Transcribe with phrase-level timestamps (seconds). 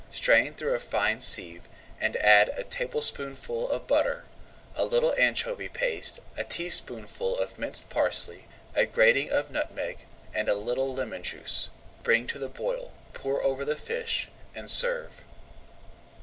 [0.11, 1.67] Strain through a fine sieve,
[2.01, 4.25] add a tablespoonful of butter,
[4.75, 10.55] a little anchovy paste, a teaspoonful of minced parsley, a grating of nutmeg; and a
[10.55, 11.69] little lemon juice.
[12.01, 15.21] Bring to the boil, pour over the fish, and serve.